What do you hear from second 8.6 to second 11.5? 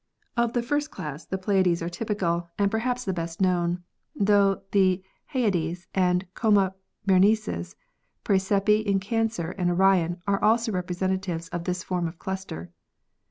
in Cancer and Orion are also" representatives